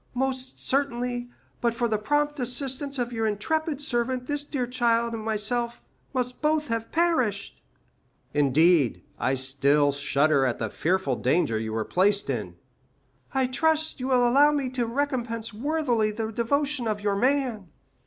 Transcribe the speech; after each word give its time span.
Most 0.15 0.59
certainly, 0.59 1.29
but 1.61 1.75
for 1.75 1.87
the 1.87 1.99
prompt 1.99 2.39
assistance 2.39 2.97
of 2.97 3.13
your 3.13 3.27
intrepid 3.27 3.79
servant, 3.79 4.25
this 4.25 4.43
dear 4.43 4.65
child 4.65 5.13
and 5.13 5.23
myself 5.23 5.79
must 6.11 6.41
both 6.41 6.69
have 6.69 6.91
perished." 6.91 7.61
"Indeed, 8.33 9.03
I 9.19 9.35
still 9.35 9.91
shudder 9.91 10.43
at 10.43 10.57
the 10.57 10.71
fearful 10.71 11.17
danger 11.17 11.59
you 11.59 11.71
were 11.71 11.85
placed 11.85 12.31
in." 12.31 12.55
"I 13.31 13.45
trust 13.45 13.99
you 13.99 14.07
will 14.07 14.27
allow 14.27 14.51
me 14.51 14.71
to 14.71 14.87
recompense 14.87 15.53
worthily 15.53 16.09
the 16.09 16.31
devotion 16.31 16.87
of 16.87 17.01
your 17.01 17.15
man." 17.15 17.67